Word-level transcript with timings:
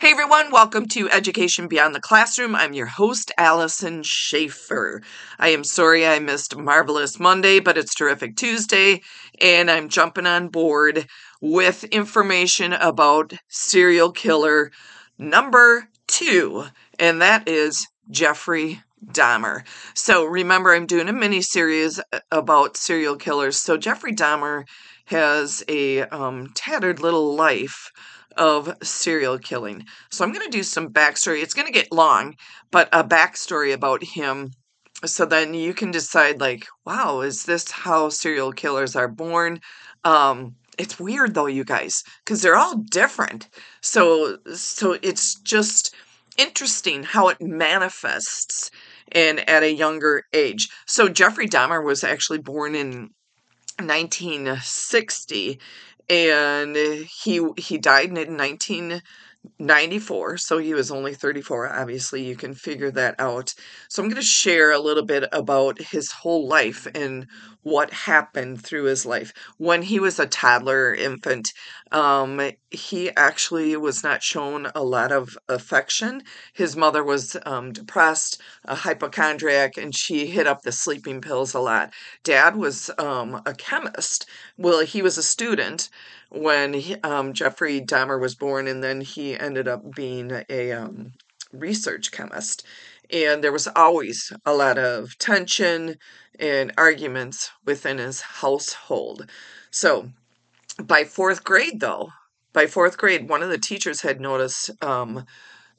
Hey 0.00 0.12
everyone, 0.12 0.52
welcome 0.52 0.86
to 0.90 1.10
Education 1.10 1.66
Beyond 1.66 1.92
the 1.92 2.00
Classroom. 2.00 2.54
I'm 2.54 2.72
your 2.72 2.86
host, 2.86 3.32
Allison 3.36 4.04
Schaefer. 4.04 5.02
I 5.40 5.48
am 5.48 5.64
sorry 5.64 6.06
I 6.06 6.20
missed 6.20 6.56
Marvelous 6.56 7.18
Monday, 7.18 7.58
but 7.58 7.76
it's 7.76 7.96
Terrific 7.96 8.36
Tuesday, 8.36 9.02
and 9.40 9.68
I'm 9.68 9.88
jumping 9.88 10.24
on 10.24 10.50
board 10.50 11.08
with 11.40 11.82
information 11.82 12.74
about 12.74 13.32
serial 13.48 14.12
killer 14.12 14.70
number 15.18 15.88
two, 16.06 16.66
and 17.00 17.20
that 17.20 17.48
is 17.48 17.84
Jeffrey 18.08 18.80
Dahmer. 19.04 19.64
So 19.94 20.24
remember, 20.24 20.76
I'm 20.76 20.86
doing 20.86 21.08
a 21.08 21.12
mini 21.12 21.42
series 21.42 21.98
uh, 22.12 22.20
about 22.30 22.76
serial 22.76 23.16
killers. 23.16 23.56
So 23.56 23.76
Jeffrey 23.76 24.12
Dahmer 24.12 24.62
has 25.06 25.64
a 25.68 26.02
um, 26.02 26.52
tattered 26.54 27.00
little 27.00 27.34
life 27.34 27.90
of 28.38 28.72
serial 28.82 29.38
killing. 29.38 29.84
So 30.10 30.24
I'm 30.24 30.32
going 30.32 30.44
to 30.44 30.56
do 30.56 30.62
some 30.62 30.88
backstory. 30.88 31.42
It's 31.42 31.54
going 31.54 31.66
to 31.66 31.72
get 31.72 31.92
long, 31.92 32.36
but 32.70 32.88
a 32.92 33.04
backstory 33.04 33.74
about 33.74 34.02
him. 34.02 34.52
So 35.04 35.26
then 35.26 35.54
you 35.54 35.74
can 35.74 35.90
decide, 35.90 36.40
like, 36.40 36.66
wow, 36.86 37.20
is 37.20 37.44
this 37.44 37.70
how 37.70 38.08
serial 38.08 38.52
killers 38.52 38.96
are 38.96 39.08
born? 39.08 39.60
Um, 40.04 40.56
it's 40.78 40.98
weird 40.98 41.34
though, 41.34 41.46
you 41.46 41.64
guys, 41.64 42.04
because 42.24 42.40
they're 42.40 42.56
all 42.56 42.76
different. 42.76 43.48
So, 43.80 44.38
so 44.54 44.96
it's 45.02 45.34
just 45.40 45.94
interesting 46.36 47.02
how 47.02 47.28
it 47.28 47.40
manifests 47.40 48.70
and 49.12 49.48
at 49.48 49.62
a 49.62 49.72
younger 49.72 50.24
age. 50.32 50.68
So 50.86 51.08
Jeffrey 51.08 51.48
Dahmer 51.48 51.84
was 51.84 52.04
actually 52.04 52.38
born 52.38 52.74
in 52.74 53.10
1960 53.78 55.60
and 56.10 56.76
he 56.76 57.46
he 57.56 57.78
died 57.78 58.10
in 58.10 58.18
1994 59.58 60.36
so 60.38 60.58
he 60.58 60.74
was 60.74 60.90
only 60.90 61.14
34 61.14 61.68
obviously 61.68 62.22
you 62.22 62.36
can 62.36 62.54
figure 62.54 62.90
that 62.90 63.14
out 63.18 63.54
so 63.88 64.02
i'm 64.02 64.08
going 64.08 64.20
to 64.20 64.26
share 64.26 64.72
a 64.72 64.78
little 64.78 65.04
bit 65.04 65.24
about 65.32 65.80
his 65.80 66.12
whole 66.12 66.46
life 66.46 66.86
and 66.94 67.26
what 67.68 67.92
happened 67.92 68.62
through 68.64 68.84
his 68.84 69.04
life. 69.04 69.32
When 69.58 69.82
he 69.82 70.00
was 70.00 70.18
a 70.18 70.26
toddler 70.26 70.94
infant, 70.94 71.52
um, 71.92 72.40
he 72.70 73.10
actually 73.16 73.76
was 73.76 74.02
not 74.02 74.22
shown 74.22 74.68
a 74.74 74.82
lot 74.82 75.12
of 75.12 75.36
affection. 75.48 76.22
His 76.54 76.76
mother 76.76 77.04
was 77.04 77.36
um, 77.44 77.72
depressed, 77.72 78.40
a 78.64 78.74
hypochondriac, 78.74 79.76
and 79.76 79.94
she 79.94 80.26
hit 80.26 80.46
up 80.46 80.62
the 80.62 80.72
sleeping 80.72 81.20
pills 81.20 81.54
a 81.54 81.60
lot. 81.60 81.92
Dad 82.24 82.56
was 82.56 82.90
um, 82.98 83.42
a 83.44 83.54
chemist. 83.54 84.26
Well, 84.56 84.84
he 84.84 85.02
was 85.02 85.18
a 85.18 85.22
student 85.22 85.90
when 86.30 86.74
he, 86.74 86.94
um, 86.96 87.32
Jeffrey 87.32 87.80
Dahmer 87.80 88.20
was 88.20 88.34
born, 88.34 88.66
and 88.66 88.82
then 88.82 89.00
he 89.00 89.38
ended 89.38 89.68
up 89.68 89.94
being 89.94 90.44
a 90.48 90.72
um, 90.72 91.12
research 91.52 92.12
chemist 92.12 92.64
and 93.10 93.42
there 93.42 93.52
was 93.52 93.68
always 93.74 94.32
a 94.44 94.54
lot 94.54 94.78
of 94.78 95.16
tension 95.18 95.96
and 96.38 96.72
arguments 96.76 97.50
within 97.64 97.98
his 97.98 98.20
household. 98.20 99.28
So, 99.70 100.10
by 100.82 101.04
fourth 101.04 101.42
grade, 101.42 101.80
though, 101.80 102.10
by 102.52 102.66
fourth 102.66 102.96
grade, 102.96 103.28
one 103.28 103.42
of 103.42 103.50
the 103.50 103.58
teachers 103.58 104.02
had 104.02 104.20
noticed 104.20 104.70
um, 104.82 105.24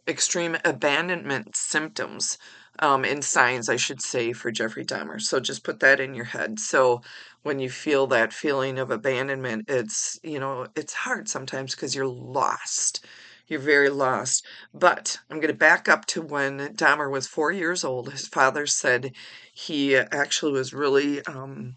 extreme 0.07 0.57
abandonment 0.65 1.55
symptoms 1.55 2.37
um, 2.79 3.05
and 3.05 3.23
signs, 3.23 3.69
I 3.69 3.75
should 3.75 4.01
say, 4.01 4.33
for 4.33 4.51
Jeffrey 4.51 4.85
Dahmer. 4.85 5.21
So 5.21 5.39
just 5.39 5.63
put 5.63 5.79
that 5.81 5.99
in 5.99 6.13
your 6.15 6.25
head. 6.25 6.59
So 6.59 7.01
when 7.43 7.59
you 7.59 7.69
feel 7.69 8.07
that 8.07 8.33
feeling 8.33 8.79
of 8.79 8.91
abandonment, 8.91 9.65
it's 9.67 10.19
you 10.23 10.39
know 10.39 10.67
it's 10.75 10.93
hard 10.93 11.29
sometimes 11.29 11.75
because 11.75 11.95
you're 11.95 12.07
lost 12.07 13.05
you're 13.49 13.59
very 13.59 13.89
lost. 13.89 14.45
But 14.73 15.17
I'm 15.29 15.37
going 15.37 15.47
to 15.49 15.57
back 15.57 15.89
up 15.89 16.05
to 16.07 16.21
when 16.21 16.75
Dahmer 16.75 17.11
was 17.11 17.27
four 17.27 17.51
years 17.51 17.83
old. 17.83 18.11
His 18.11 18.27
father 18.27 18.65
said 18.65 19.13
he 19.51 19.95
actually 19.95 20.53
was 20.53 20.73
really 20.73 21.25
um, 21.25 21.75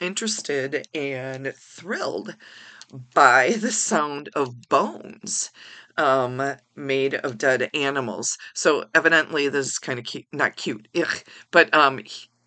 interested 0.00 0.86
and 0.92 1.54
thrilled 1.56 2.34
by 3.14 3.52
the 3.52 3.72
sound 3.72 4.28
of 4.34 4.68
bones 4.68 5.50
um, 5.96 6.56
made 6.74 7.14
of 7.14 7.38
dead 7.38 7.70
animals. 7.72 8.36
So 8.54 8.86
evidently, 8.94 9.48
this 9.48 9.66
is 9.66 9.78
kind 9.78 9.98
of 9.98 10.04
cute, 10.04 10.26
not 10.32 10.56
cute, 10.56 10.88
ugh, 10.96 11.22
but 11.50 11.72
um, 11.74 12.00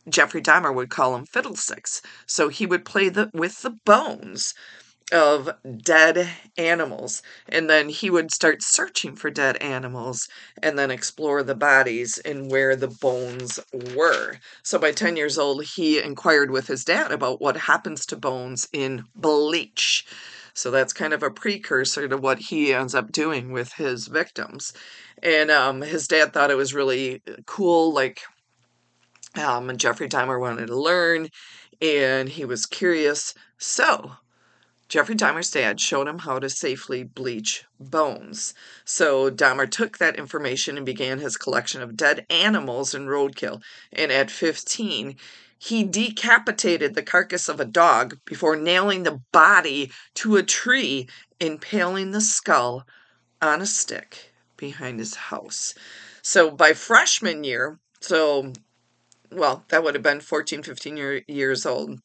Jeffrey 0.10 0.42
Dahmer 0.42 0.74
would 0.74 0.90
call 0.90 1.14
them 1.14 1.26
fiddlesticks. 1.26 2.02
So 2.26 2.50
he 2.50 2.66
would 2.66 2.86
play 2.86 3.10
the 3.10 3.30
with 3.34 3.62
the 3.62 3.72
bones 3.86 4.54
of 5.12 5.50
dead 5.84 6.30
animals. 6.58 7.22
And 7.48 7.70
then 7.70 7.90
he 7.90 8.10
would 8.10 8.32
start 8.32 8.64
searching 8.64 9.16
for 9.16 9.30
dead 9.30 9.58
animals 9.58 10.28
and 10.62 10.78
then 10.78 10.92
explore 10.92 11.44
the 11.44 11.56
bodies 11.56 12.18
and 12.20 12.50
where 12.50 12.76
the 12.76 12.88
bones 12.88 13.60
were. 13.96 14.38
So 14.64 14.80
by 14.80 14.92
10 14.92 15.16
years 15.16 15.38
old 15.38 15.64
he 15.64 16.02
inquired 16.02 16.52
with 16.52 16.68
his 16.68 16.84
dad 16.84 17.12
about 17.12 17.40
what 17.42 17.58
happens 17.58 18.06
to 18.08 18.16
bones 18.16 18.68
in 18.74 19.06
bleach. 19.16 20.06
So 20.54 20.72
that's 20.72 20.94
kind 20.94 21.14
of 21.14 21.22
a 21.22 21.30
precursor 21.30 22.08
to 22.08 22.18
what 22.18 22.40
he 22.40 22.74
ends 22.74 22.96
up 22.96 23.12
doing 23.12 23.52
with 23.52 23.74
his 23.74 24.08
victims. 24.08 24.74
And 25.22 25.52
um, 25.52 25.82
his 25.82 26.08
dad 26.08 26.34
thought 26.34 26.52
it 26.52 26.56
was 26.56 26.74
really 26.74 27.22
cool 27.46 27.94
like 27.94 28.22
um, 29.38 29.69
and 29.69 29.79
jeffrey 29.79 30.09
dahmer 30.09 30.40
wanted 30.40 30.68
to 30.68 30.75
learn 30.75 31.28
and 31.81 32.29
he 32.29 32.46
was 32.46 32.66
curious 32.66 33.34
so 33.57 34.13
Jeffrey 34.88 35.16
Dahmer's 35.16 35.50
dad 35.50 35.81
showed 35.81 36.07
him 36.07 36.19
how 36.19 36.38
to 36.38 36.47
safely 36.47 37.03
bleach 37.03 37.66
bones. 37.79 38.53
So 38.84 39.31
Dahmer 39.31 39.69
took 39.69 39.97
that 39.97 40.16
information 40.16 40.78
and 40.78 40.85
began 40.85 41.19
his 41.19 41.38
collection 41.38 41.81
of 41.81 41.97
dead 41.97 42.25
animals 42.29 42.94
and 42.94 43.07
roadkill. 43.07 43.63
And 43.91 44.12
at 44.12 44.29
15, 44.29 45.16
he 45.57 45.84
decapitated 45.84 46.94
the 46.94 47.02
carcass 47.02 47.50
of 47.50 47.59
a 47.59 47.66
dog 47.66 48.19
before 48.25 48.56
nailing 48.56 49.03
the 49.03 49.22
body 49.31 49.91
to 50.16 50.35
a 50.35 50.44
tree, 50.44 51.09
impaling 51.40 52.12
the 52.12 52.22
skull 52.22 52.85
on 53.41 53.62
a 53.62 53.66
stick 53.66 54.34
behind 54.56 55.00
his 55.00 55.16
house. 55.16 55.73
So 56.22 56.52
by 56.52 56.73
freshman 56.73 57.44
year, 57.44 57.79
so 58.02 58.53
well, 59.31 59.63
that 59.69 59.84
would 59.84 59.96
have 59.96 60.03
been 60.03 60.22
14, 60.22 60.63
15 60.63 60.97
year, 60.97 61.22
years 61.28 61.66
old. 61.66 62.00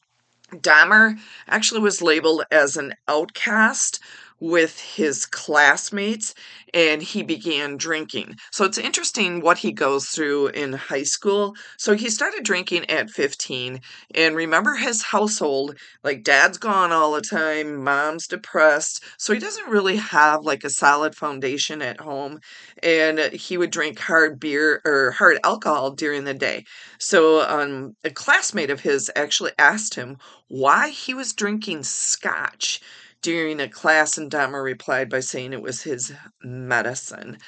Dahmer 0.53 1.19
actually 1.47 1.81
was 1.81 2.03
labeled 2.03 2.45
as 2.51 2.77
an 2.77 2.95
outcast 3.07 4.01
with 4.41 4.81
his 4.81 5.27
classmates 5.27 6.35
and 6.73 7.03
he 7.03 7.23
began 7.23 7.77
drinking. 7.77 8.37
So 8.53 8.65
it's 8.65 8.79
interesting 8.79 9.41
what 9.41 9.59
he 9.59 9.73
goes 9.73 10.07
through 10.09 10.49
in 10.49 10.73
high 10.73 11.03
school. 11.03 11.55
So 11.77 11.95
he 11.95 12.09
started 12.11 12.45
drinking 12.45 12.89
at 12.89 13.11
15 13.11 13.81
and 14.15 14.37
remember 14.37 14.75
his 14.75 15.03
household, 15.03 15.77
like 16.05 16.23
dad's 16.25 16.59
gone 16.59 16.93
all 16.93 17.13
the 17.13 17.21
time, 17.21 17.83
mom's 17.83 18.27
depressed. 18.27 19.03
So 19.19 19.33
he 19.33 19.39
doesn't 19.41 19.69
really 19.69 19.97
have 19.97 20.45
like 20.45 20.65
a 20.65 20.71
solid 20.71 21.15
foundation 21.15 21.83
at 21.83 22.01
home 22.01 22.41
and 22.83 23.19
he 23.33 23.57
would 23.57 23.71
drink 23.71 23.99
hard 23.99 24.41
beer 24.41 24.81
or 24.85 25.11
hard 25.13 25.39
alcohol 25.45 25.91
during 25.93 26.25
the 26.25 26.35
day. 26.35 26.65
So 26.99 27.43
um, 27.49 27.97
a 28.05 28.11
classmate 28.11 28.71
of 28.71 28.81
his 28.81 29.11
actually 29.17 29.53
asked 29.59 29.95
him 29.95 30.17
why 30.49 30.89
he 30.91 31.15
was 31.15 31.33
drinking 31.33 31.83
scotch 31.85 32.81
during 33.23 33.61
a 33.61 33.69
class, 33.69 34.17
and 34.19 34.31
Dahmer 34.31 34.63
replied 34.63 35.09
by 35.11 35.21
saying 35.21 35.53
it 35.53 35.63
was 35.63 35.83
his 35.83 36.13
medicine. 36.43 37.39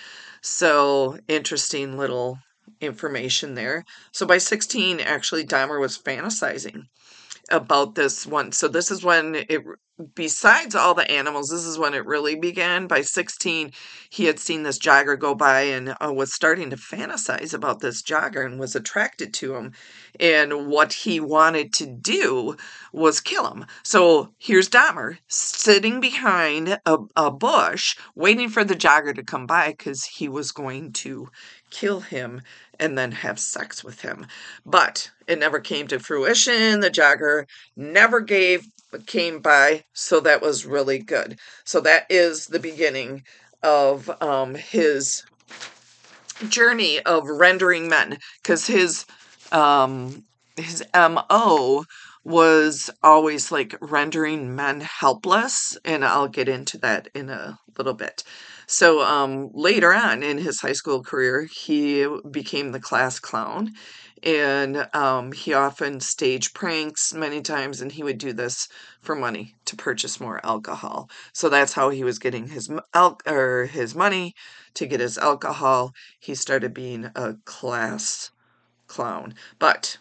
So, 0.41 1.19
interesting 1.28 1.97
little 1.97 2.38
information 2.81 3.55
there. 3.55 3.84
So, 4.12 4.27
by 4.27 4.38
16, 4.38 5.00
actually, 5.00 5.44
Dahmer 5.44 5.81
was 5.81 5.99
fantasizing 5.99 6.87
about 7.53 7.95
this 7.95 8.27
one. 8.27 8.53
So, 8.53 8.69
this 8.69 8.91
is 8.91 9.05
when 9.05 9.37
it 9.37 9.63
besides 10.15 10.75
all 10.75 10.95
the 10.95 11.09
animals, 11.11 11.49
this 11.49 11.65
is 11.65 11.79
when 11.79 11.95
it 11.95 12.07
really 12.07 12.35
began. 12.35 12.87
By 12.87 13.03
16, 13.03 13.73
he 14.11 14.25
had 14.25 14.39
seen 14.39 14.63
this 14.63 14.79
jogger 14.79 15.19
go 15.19 15.35
by 15.35 15.62
and 15.62 15.91
uh, 15.91 16.12
was 16.12 16.32
starting 16.32 16.71
to 16.71 16.76
fantasize 16.76 17.55
about 17.55 17.81
this 17.81 18.03
jogger 18.03 18.44
and 18.44 18.59
was 18.59 18.75
attracted 18.75 19.35
to 19.35 19.55
him. 19.55 19.73
And 20.19 20.67
what 20.67 20.93
he 20.93 21.21
wanted 21.21 21.73
to 21.75 21.87
do 21.87 22.56
was 22.93 23.21
kill 23.21 23.50
him. 23.53 23.67
So 23.82 24.32
here's 24.38 24.69
Dahmer 24.69 25.19
sitting 25.29 26.00
behind 26.00 26.79
a, 26.87 26.99
a 27.17 27.31
bush, 27.31 27.97
waiting 28.15 28.49
for 28.49 28.65
the 28.65 28.75
jogger 28.75 29.15
to 29.15 29.23
come 29.23 29.47
by 29.47 29.69
because 29.69 30.05
he 30.05 30.29
was 30.29 30.53
going 30.53 30.93
to 30.94 31.29
kill 31.73 32.01
him 32.01 32.43
and 32.79 32.97
then 32.97 33.11
have 33.13 33.39
sex 33.39 33.83
with 33.83 34.03
him. 34.03 34.27
But 34.65 35.11
it 35.27 35.39
never 35.39 35.59
came 35.59 35.89
to 35.89 35.99
fruition. 35.99 36.81
The 36.81 36.91
jogger 36.91 37.47
never 37.77 38.21
gave 38.21 38.67
came 39.07 39.41
by, 39.41 39.85
so 39.95 40.21
that 40.21 40.43
was 40.43 40.67
really 40.67 40.99
good. 40.99 41.39
So 41.65 41.81
that 41.81 42.05
is 42.11 42.47
the 42.47 42.61
beginning 42.61 43.25
of 43.63 44.11
um, 44.21 44.55
his 44.55 45.25
journey 46.49 47.01
of 47.01 47.27
rendering 47.27 47.89
men, 47.89 48.19
because 48.43 48.67
his 48.67 49.07
um, 49.51 50.25
his 50.57 50.85
mo 50.95 51.85
was 52.25 52.91
always 53.03 53.51
like 53.51 53.75
rendering 53.81 54.55
men 54.55 54.81
helpless, 54.81 55.77
and 55.85 56.05
I'll 56.05 56.29
get 56.29 56.49
into 56.49 56.79
that 56.79 57.09
in 57.15 57.31
a 57.31 57.59
little 57.77 57.95
bit. 57.95 58.23
So 58.67 59.03
um, 59.03 59.51
later 59.53 59.93
on 59.93 60.23
in 60.23 60.39
his 60.39 60.61
high 60.61 60.73
school 60.73 61.03
career, 61.03 61.43
he 61.45 62.07
became 62.31 62.73
the 62.73 62.81
class 62.81 63.19
clown 63.19 63.73
and 64.23 64.89
um, 64.95 65.33
he 65.33 65.53
often 65.53 66.01
staged 66.01 66.55
pranks 66.55 67.13
many 67.13 67.41
times 67.41 67.81
and 67.81 67.91
he 67.93 68.03
would 68.05 68.19
do 68.19 68.33
this 68.33 68.69
for 69.01 69.15
money 69.17 69.55
to 69.65 69.77
purchase 69.77 70.21
more 70.21 70.41
alcohol. 70.45 71.11
So 71.33 71.49
that's 71.49 71.73
how 71.73 71.91
he 71.91 72.05
was 72.05 72.19
getting 72.19 72.49
his 72.49 72.71
al- 72.95 73.21
or 73.27 73.67
his 73.67 73.95
money 73.95 74.35
to 74.75 74.87
get 74.87 75.01
his 75.01 75.19
alcohol. 75.19 75.93
He 76.21 76.35
started 76.35 76.73
being 76.73 77.11
a 77.17 77.35
class 77.45 78.31
clown. 78.87 79.35
But 79.59 79.99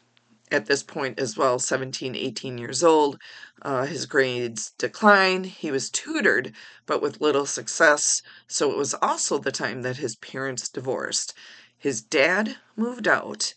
at 0.52 0.66
this 0.68 0.84
point 0.84 1.20
as 1.20 1.38
well 1.38 1.60
17 1.60 2.16
18 2.16 2.58
years 2.58 2.84
old. 2.84 3.20
Uh, 3.62 3.86
his 3.86 4.06
grades 4.06 4.72
declined. 4.78 5.46
He 5.46 5.72
was 5.72 5.90
tutored 5.90 6.54
but 6.86 7.02
with 7.02 7.22
little 7.22 7.46
success. 7.46 8.22
So 8.48 8.72
it 8.72 8.78
was 8.78 8.94
also 8.96 9.38
the 9.38 9.52
time 9.52 9.82
that 9.84 9.98
his 9.98 10.16
parents 10.18 10.70
divorced. 10.70 11.34
His 11.78 12.02
dad 12.02 12.58
moved 12.76 13.08
out 13.08 13.54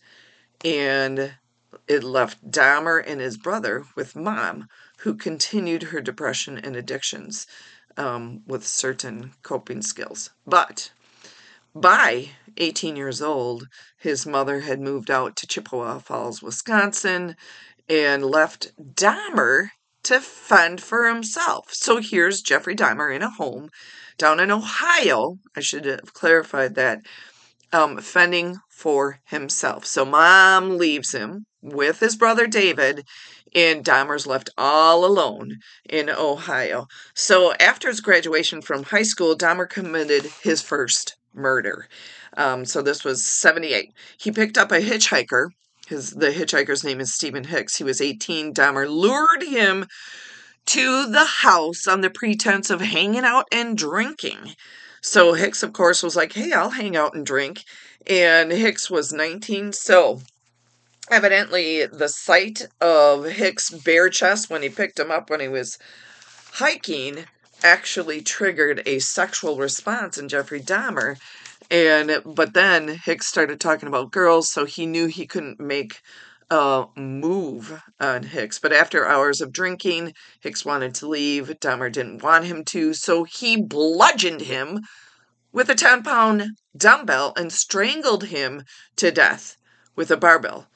and 0.63 1.35
it 1.87 2.03
left 2.03 2.49
Dahmer 2.49 3.03
and 3.05 3.21
his 3.21 3.37
brother 3.37 3.85
with 3.95 4.15
mom, 4.15 4.67
who 4.99 5.15
continued 5.15 5.83
her 5.83 6.01
depression 6.01 6.57
and 6.57 6.75
addictions 6.75 7.45
um, 7.97 8.41
with 8.47 8.65
certain 8.65 9.33
coping 9.43 9.81
skills. 9.81 10.31
But 10.47 10.91
by 11.75 12.29
18 12.55 12.95
years 12.95 13.21
old, 13.21 13.67
his 13.97 14.25
mother 14.25 14.61
had 14.61 14.79
moved 14.79 15.11
out 15.11 15.35
to 15.35 15.47
Chippewa 15.47 15.99
Falls, 15.99 16.41
Wisconsin, 16.41 17.35
and 17.89 18.25
left 18.25 18.71
Dahmer 18.81 19.71
to 20.03 20.21
fend 20.21 20.81
for 20.81 21.07
himself. 21.07 21.73
So 21.73 21.97
here's 21.97 22.41
Jeffrey 22.41 22.75
Dahmer 22.75 23.13
in 23.13 23.21
a 23.21 23.29
home 23.29 23.69
down 24.17 24.39
in 24.39 24.51
Ohio. 24.51 25.37
I 25.55 25.59
should 25.59 25.83
have 25.85 26.13
clarified 26.13 26.75
that 26.75 26.99
um, 27.73 27.97
fending 27.97 28.57
for 28.69 29.19
himself. 29.25 29.85
So 29.85 30.05
mom 30.05 30.77
leaves 30.77 31.11
him 31.11 31.45
with 31.61 31.99
his 31.99 32.15
brother 32.15 32.47
David, 32.47 33.03
and 33.53 33.83
Dahmer's 33.83 34.25
left 34.25 34.49
all 34.57 35.03
alone 35.03 35.57
in 35.89 36.09
Ohio. 36.09 36.87
So 37.15 37.53
after 37.55 37.89
his 37.89 37.99
graduation 37.99 38.61
from 38.61 38.83
high 38.83 39.03
school, 39.03 39.35
Dahmer 39.35 39.69
committed 39.69 40.25
his 40.41 40.61
first 40.61 41.17
murder. 41.35 41.87
Um, 42.37 42.65
so 42.65 42.81
this 42.81 43.03
was 43.03 43.25
78. 43.25 43.93
He 44.17 44.31
picked 44.31 44.57
up 44.57 44.71
a 44.71 44.79
hitchhiker. 44.79 45.49
His 45.87 46.11
the 46.11 46.31
hitchhiker's 46.31 46.83
name 46.83 46.99
is 46.99 47.13
Stephen 47.13 47.43
Hicks. 47.43 47.77
He 47.77 47.83
was 47.83 48.01
18. 48.01 48.53
Dahmer 48.53 48.89
lured 48.89 49.43
him 49.43 49.85
to 50.67 51.05
the 51.07 51.25
house 51.25 51.87
on 51.87 52.01
the 52.01 52.09
pretense 52.09 52.69
of 52.69 52.81
hanging 52.81 53.23
out 53.23 53.45
and 53.51 53.77
drinking. 53.77 54.55
So 55.01 55.33
Hicks, 55.33 55.61
of 55.61 55.73
course, 55.73 56.01
was 56.01 56.15
like, 56.15 56.33
hey, 56.33 56.51
I'll 56.51 56.71
hang 56.71 56.95
out 56.95 57.13
and 57.13 57.25
drink. 57.25 57.63
And 58.07 58.51
Hicks 58.51 58.89
was 58.89 59.13
19. 59.13 59.73
So 59.73 60.21
evidently, 61.11 61.85
the 61.85 62.09
sight 62.09 62.67
of 62.81 63.25
Hicks' 63.25 63.69
bare 63.69 64.09
chest 64.09 64.49
when 64.49 64.63
he 64.63 64.69
picked 64.69 64.99
him 64.99 65.11
up 65.11 65.29
when 65.29 65.39
he 65.39 65.47
was 65.47 65.77
hiking 66.53 67.25
actually 67.65 68.21
triggered 68.21 68.83
a 68.85 68.99
sexual 68.99 69.57
response 69.57 70.19
in 70.19 70.29
Jeffrey 70.29 70.61
Dahmer. 70.61 71.17
And 71.71 72.21
but 72.23 72.53
then 72.53 72.87
Hicks 72.87 73.25
started 73.25 73.59
talking 73.59 73.87
about 73.87 74.11
girls, 74.11 74.51
so 74.51 74.65
he 74.65 74.85
knew 74.85 75.07
he 75.07 75.25
couldn't 75.25 75.59
make 75.59 75.99
a 76.51 76.85
move 76.95 77.81
on 77.99 78.21
Hicks. 78.21 78.59
But 78.59 78.71
after 78.71 79.07
hours 79.07 79.41
of 79.41 79.51
drinking, 79.51 80.13
Hicks 80.41 80.63
wanted 80.63 80.93
to 80.95 81.07
leave. 81.07 81.47
Dahmer 81.59 81.91
didn't 81.91 82.21
want 82.21 82.45
him 82.45 82.63
to, 82.65 82.93
so 82.93 83.23
he 83.23 83.59
bludgeoned 83.59 84.41
him 84.41 84.81
with 85.51 85.67
a 85.69 85.75
10 85.75 86.03
pound 86.03 86.43
dumbbell 86.77 87.33
and 87.35 87.51
strangled 87.51 88.25
him 88.25 88.63
to 88.97 89.09
death 89.09 89.57
with 89.95 90.11
a 90.11 90.17
barbell. 90.17 90.67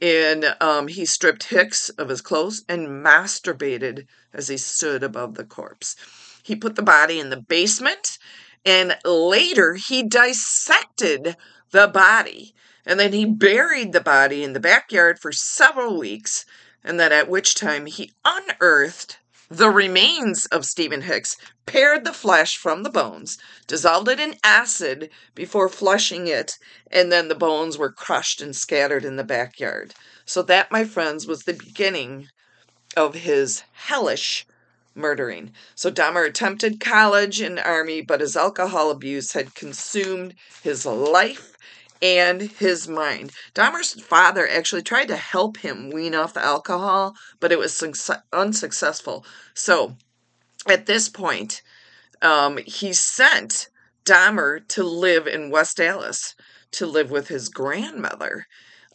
And 0.00 0.54
um, 0.60 0.88
he 0.88 1.04
stripped 1.04 1.44
Hicks 1.44 1.88
of 1.90 2.08
his 2.08 2.20
clothes 2.20 2.64
and 2.68 3.04
masturbated 3.04 4.06
as 4.32 4.48
he 4.48 4.56
stood 4.56 5.02
above 5.02 5.34
the 5.34 5.44
corpse. 5.44 5.96
He 6.42 6.54
put 6.54 6.76
the 6.76 6.82
body 6.82 7.18
in 7.18 7.30
the 7.30 7.40
basement 7.40 8.18
and 8.64 8.96
later 9.04 9.74
he 9.74 10.02
dissected 10.02 11.36
the 11.70 11.88
body 11.88 12.54
and 12.88 12.98
then 12.98 13.12
he 13.12 13.26
buried 13.26 13.92
the 13.92 14.00
body 14.00 14.42
in 14.42 14.54
the 14.54 14.60
backyard 14.60 15.18
for 15.18 15.30
several 15.30 15.98
weeks, 15.98 16.46
and 16.82 16.98
then 16.98 17.12
at 17.12 17.28
which 17.28 17.54
time 17.54 17.84
he 17.84 18.12
unearthed 18.24 19.18
the 19.50 19.70
remains 19.70 20.46
of 20.46 20.64
Stephen 20.64 21.02
Hicks, 21.02 21.36
pared 21.66 22.04
the 22.04 22.12
flesh 22.12 22.56
from 22.56 22.82
the 22.82 22.90
bones, 22.90 23.38
dissolved 23.66 24.08
it 24.08 24.20
in 24.20 24.36
acid 24.44 25.10
before 25.34 25.68
flushing 25.68 26.26
it, 26.26 26.58
and 26.90 27.10
then 27.10 27.28
the 27.28 27.34
bones 27.34 27.78
were 27.78 27.92
crushed 27.92 28.40
and 28.40 28.54
scattered 28.54 29.04
in 29.04 29.16
the 29.16 29.24
backyard. 29.24 29.94
So, 30.24 30.42
that, 30.42 30.70
my 30.70 30.84
friends, 30.84 31.26
was 31.26 31.42
the 31.42 31.54
beginning 31.54 32.28
of 32.96 33.14
his 33.14 33.62
hellish 33.72 34.46
murdering. 34.94 35.52
So, 35.74 35.90
Dahmer 35.90 36.26
attempted 36.26 36.80
college 36.80 37.40
and 37.40 37.58
army, 37.58 38.02
but 38.02 38.20
his 38.20 38.36
alcohol 38.36 38.90
abuse 38.90 39.32
had 39.32 39.54
consumed 39.54 40.34
his 40.62 40.84
life 40.84 41.54
and 42.00 42.42
his 42.42 42.88
mind. 42.88 43.32
Dahmer's 43.54 44.00
father 44.00 44.48
actually 44.48 44.82
tried 44.82 45.08
to 45.08 45.16
help 45.16 45.58
him 45.58 45.90
wean 45.90 46.14
off 46.14 46.34
the 46.34 46.44
alcohol, 46.44 47.16
but 47.40 47.52
it 47.52 47.58
was 47.58 47.82
unsuccessful. 48.32 49.24
So 49.54 49.96
at 50.68 50.86
this 50.86 51.08
point, 51.08 51.62
um, 52.22 52.58
he 52.58 52.92
sent 52.92 53.68
Dahmer 54.04 54.66
to 54.68 54.82
live 54.82 55.26
in 55.26 55.50
West 55.50 55.80
Allis 55.80 56.34
to 56.72 56.86
live 56.86 57.10
with 57.10 57.28
his 57.28 57.48
grandmother. 57.48 58.46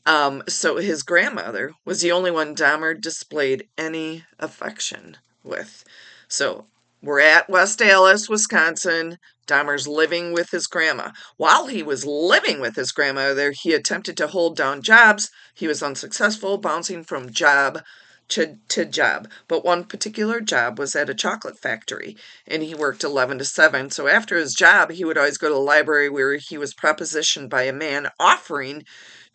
Um, 0.06 0.44
so 0.48 0.78
his 0.78 1.04
grandmother 1.04 1.74
was 1.86 2.02
the 2.02 2.12
only 2.12 2.32
one 2.32 2.56
Dahmer 2.56 3.00
displayed 3.00 3.68
any 3.78 4.26
affection 4.40 5.18
with. 5.44 5.84
So 6.28 6.66
we're 7.02 7.22
at 7.22 7.50
West 7.50 7.82
Allis, 7.82 8.30
Wisconsin. 8.30 9.18
Dahmer's 9.48 9.88
living 9.88 10.34
with 10.34 10.52
his 10.52 10.68
grandma. 10.68 11.12
While 11.38 11.68
he 11.68 11.84
was 11.84 12.06
living 12.06 12.60
with 12.60 12.76
his 12.76 12.92
grandmother, 12.92 13.52
he 13.52 13.74
attempted 13.74 14.18
to 14.18 14.28
hold 14.28 14.56
down 14.56 14.82
jobs. 14.82 15.30
He 15.54 15.68
was 15.68 15.84
unsuccessful, 15.84 16.58
bouncing 16.58 17.04
from 17.04 17.32
job 17.32 17.84
to, 18.30 18.58
to 18.70 18.86
job. 18.86 19.30
But 19.48 19.66
one 19.66 19.84
particular 19.84 20.40
job 20.42 20.80
was 20.80 20.96
at 20.96 21.10
a 21.10 21.14
chocolate 21.14 21.60
factory, 21.60 22.18
and 22.48 22.64
he 22.64 22.74
worked 22.74 23.04
11 23.04 23.38
to 23.40 23.46
7. 23.46 23.92
So 23.92 24.08
after 24.08 24.38
his 24.38 24.54
job, 24.54 24.92
he 24.92 25.06
would 25.06 25.18
always 25.18 25.38
go 25.38 25.50
to 25.50 25.54
the 25.54 25.60
library 25.60 26.10
where 26.10 26.38
he 26.38 26.58
was 26.58 26.74
propositioned 26.74 27.50
by 27.50 27.64
a 27.64 27.74
man 27.74 28.10
offering 28.20 28.84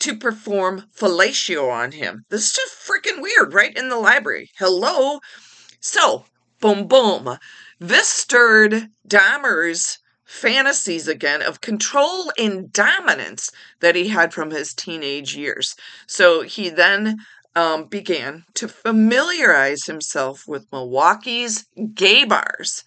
to 0.01 0.17
perform 0.17 0.85
fellatio 0.97 1.71
on 1.71 1.93
him. 1.93 2.25
This 2.31 2.47
is 2.47 2.53
just 2.53 2.89
freaking 2.89 3.21
weird, 3.21 3.53
right? 3.53 3.77
In 3.77 3.89
the 3.89 3.97
library. 3.97 4.51
Hello? 4.59 5.21
So, 5.81 6.25
boom, 6.61 6.87
boom. 6.87 7.39
This 7.79 8.09
stirred 8.09 8.89
Dahmer's 9.07 9.99
fantasies 10.25 11.09
again 11.09 11.41
of 11.41 11.61
control 11.61 12.31
and 12.37 12.73
dominance 12.73 13.51
that 13.81 13.95
he 13.95 14.09
had 14.09 14.35
from 14.35 14.51
his 14.51 14.75
teenage 14.75 15.35
years. 15.35 15.75
So 16.07 16.43
he 16.43 16.69
then 16.69 17.19
um, 17.57 17.87
began 17.87 18.45
to 18.55 18.69
familiarize 18.69 19.87
himself 19.87 20.47
with 20.47 20.71
Milwaukee's 20.71 21.67
gay 21.95 22.25
bars 22.25 22.85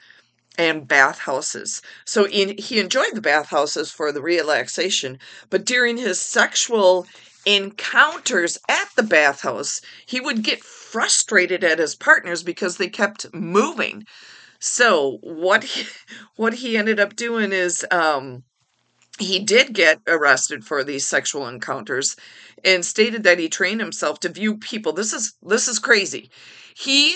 and 0.57 0.87
bathhouses. 0.87 1.81
So 2.05 2.27
in, 2.27 2.57
he 2.57 2.79
enjoyed 2.79 3.15
the 3.15 3.21
bathhouses 3.21 3.91
for 3.91 4.11
the 4.11 4.21
relaxation, 4.21 5.17
but 5.49 5.65
during 5.65 5.97
his 5.97 6.21
sexual 6.21 7.07
encounters 7.45 8.59
at 8.69 8.89
the 8.95 9.03
bathhouse, 9.03 9.81
he 10.05 10.19
would 10.19 10.43
get 10.43 10.63
frustrated 10.91 11.63
at 11.63 11.79
his 11.79 11.95
partners 11.95 12.43
because 12.43 12.77
they 12.77 12.89
kept 12.89 13.33
moving. 13.33 14.05
So 14.59 15.19
what 15.21 15.63
he, 15.63 15.87
what 16.35 16.55
he 16.55 16.77
ended 16.77 16.99
up 16.99 17.15
doing 17.15 17.53
is 17.53 17.85
um, 17.91 18.43
he 19.17 19.39
did 19.39 19.73
get 19.73 19.99
arrested 20.07 20.65
for 20.65 20.83
these 20.83 21.07
sexual 21.07 21.47
encounters 21.47 22.15
and 22.63 22.85
stated 22.85 23.23
that 23.23 23.39
he 23.39 23.49
trained 23.49 23.79
himself 23.79 24.19
to 24.19 24.29
view 24.29 24.57
people 24.57 24.93
this 24.93 25.13
is 25.13 25.33
this 25.41 25.67
is 25.67 25.79
crazy. 25.79 26.29
He 26.75 27.15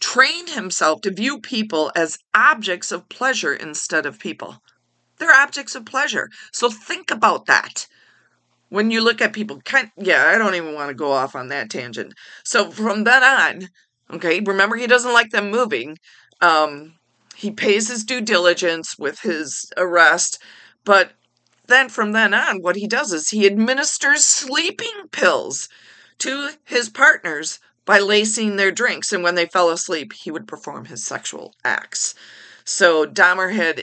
trained 0.00 0.50
himself 0.50 1.00
to 1.02 1.10
view 1.10 1.40
people 1.40 1.92
as 1.94 2.18
objects 2.34 2.92
of 2.92 3.08
pleasure 3.08 3.54
instead 3.54 4.04
of 4.04 4.18
people. 4.18 4.62
They're 5.18 5.34
objects 5.34 5.74
of 5.74 5.84
pleasure. 5.84 6.30
So 6.52 6.68
think 6.70 7.10
about 7.10 7.46
that. 7.46 7.86
When 8.70 8.90
you 8.90 9.02
look 9.02 9.20
at 9.20 9.32
people, 9.32 9.60
kind 9.64 9.90
yeah, 9.96 10.32
I 10.34 10.38
don't 10.38 10.54
even 10.54 10.74
want 10.74 10.88
to 10.88 10.94
go 10.94 11.12
off 11.12 11.36
on 11.36 11.48
that 11.48 11.70
tangent. 11.70 12.14
So 12.44 12.70
from 12.70 13.04
then 13.04 13.22
on, 13.22 13.68
okay, 14.12 14.40
remember 14.40 14.76
he 14.76 14.86
doesn't 14.86 15.12
like 15.12 15.30
them 15.30 15.50
moving. 15.50 15.98
Um, 16.40 16.94
he 17.36 17.50
pays 17.50 17.88
his 17.88 18.04
due 18.04 18.20
diligence 18.20 18.96
with 18.98 19.20
his 19.20 19.70
arrest, 19.76 20.42
but 20.84 21.12
then 21.66 21.88
from 21.88 22.12
then 22.12 22.34
on, 22.34 22.62
what 22.62 22.76
he 22.76 22.86
does 22.86 23.12
is 23.12 23.28
he 23.28 23.46
administers 23.46 24.24
sleeping 24.24 25.08
pills 25.10 25.68
to 26.18 26.50
his 26.64 26.88
partners 26.88 27.58
by 27.84 27.98
lacing 27.98 28.56
their 28.56 28.70
drinks, 28.70 29.12
and 29.12 29.22
when 29.22 29.34
they 29.34 29.46
fell 29.46 29.70
asleep, 29.70 30.12
he 30.12 30.30
would 30.30 30.46
perform 30.46 30.84
his 30.84 31.04
sexual 31.04 31.54
acts. 31.64 32.14
So 32.70 33.04
Dahmer 33.04 33.52
had, 33.52 33.82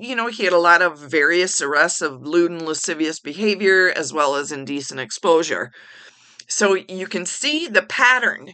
you 0.00 0.16
know, 0.16 0.26
he 0.26 0.42
had 0.42 0.52
a 0.52 0.58
lot 0.58 0.82
of 0.82 0.98
various 0.98 1.62
arrests 1.62 2.00
of 2.00 2.26
lewd 2.26 2.50
and 2.50 2.62
lascivious 2.62 3.20
behavior 3.20 3.92
as 3.94 4.12
well 4.12 4.34
as 4.34 4.50
indecent 4.50 4.98
exposure. 4.98 5.70
So 6.48 6.74
you 6.74 7.06
can 7.06 7.24
see 7.24 7.68
the 7.68 7.82
pattern. 7.82 8.52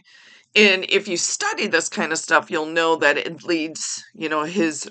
And 0.55 0.85
if 0.89 1.07
you 1.07 1.17
study 1.17 1.65
this 1.65 1.89
kind 1.89 2.11
of 2.11 2.19
stuff, 2.19 2.51
you'll 2.51 2.67
know 2.67 2.97
that 2.97 3.17
it 3.17 3.43
leads, 3.45 4.03
you 4.13 4.29
know, 4.29 4.43
his 4.43 4.87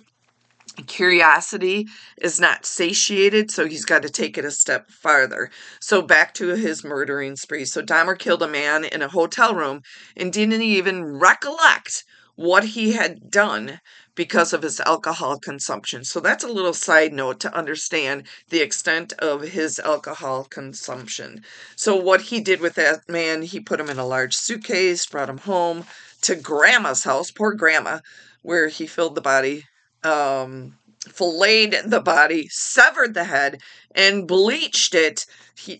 curiosity 0.89 1.87
is 2.21 2.41
not 2.41 2.67
satiated, 2.67 3.53
so 3.53 3.69
he's 3.69 3.85
got 3.85 4.03
to 4.03 4.11
take 4.11 4.37
it 4.37 4.45
a 4.45 4.51
step 4.51 4.91
farther. 4.91 5.49
So 5.81 6.03
back 6.03 6.35
to 6.35 6.57
his 6.57 6.83
murdering 6.83 7.37
spree. 7.37 7.67
So 7.67 7.83
Dahmer 7.83 8.19
killed 8.19 8.43
a 8.43 8.49
man 8.49 8.85
in 8.85 9.01
a 9.01 9.09
hotel 9.09 9.55
room 9.55 9.83
and 10.17 10.33
didn't 10.33 10.61
even 10.61 11.21
recollect 11.21 12.03
what 12.35 12.65
he 12.65 12.93
had 12.93 13.31
done 13.31 13.81
because 14.15 14.53
of 14.53 14.63
his 14.63 14.81
alcohol 14.81 15.39
consumption. 15.39 16.05
So 16.05 16.21
that's 16.21 16.45
a 16.45 16.49
little 16.49 16.75
side 16.75 17.13
note 17.13 17.41
to 17.41 17.55
understand 17.55 18.25
the 18.51 18.61
extent 18.61 19.13
of 19.15 19.43
his 19.43 19.79
alcohol 19.79 20.45
consumption. 20.45 21.45
So 21.77 21.97
what 21.97 22.21
he 22.23 22.41
did 22.41 22.61
with 22.61 22.75
that 22.75 23.09
man, 23.09 23.43
he 23.43 23.61
put 23.61 23.81
him 23.81 23.89
in 23.89 23.99
a 23.99 24.07
large 24.07 24.37
suitcase, 24.37 25.07
brought 25.07 25.31
him 25.31 25.39
home 25.39 25.85
to 26.23 26.35
grandma's 26.35 27.05
house, 27.05 27.31
poor 27.31 27.55
grandma, 27.55 28.01
where 28.43 28.69
he 28.69 28.87
filled 28.87 29.15
the 29.15 29.21
body 29.21 29.65
um, 30.05 30.77
filleted 31.09 31.91
the 31.91 32.01
body, 32.01 32.49
severed 32.49 33.15
the 33.15 33.25
head, 33.25 33.61
and 33.95 34.27
bleached 34.27 34.95
it 34.95 35.27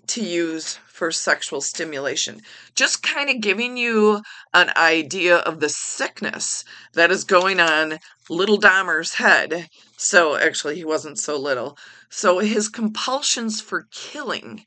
to 0.07 0.23
use 0.23 0.79
for 1.03 1.11
sexual 1.11 1.61
stimulation. 1.61 2.41
Just 2.77 3.03
kind 3.03 3.29
of 3.29 3.41
giving 3.41 3.77
you 3.77 4.23
an 4.55 4.71
idea 4.77 5.39
of 5.39 5.59
the 5.59 5.69
sickness 5.69 6.63
that 6.93 7.11
is 7.11 7.25
going 7.25 7.59
on 7.59 7.99
little 8.31 8.57
Dahmer's 8.57 9.15
head. 9.15 9.69
So, 9.97 10.37
actually, 10.37 10.77
he 10.77 10.85
wasn't 10.85 11.19
so 11.19 11.37
little. 11.37 11.77
So, 12.09 12.39
his 12.39 12.69
compulsions 12.69 13.61
for 13.61 13.89
killing 13.91 14.65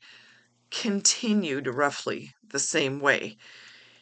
continued 0.70 1.68
roughly 1.68 2.34
the 2.50 2.58
same 2.58 3.00
way 3.00 3.38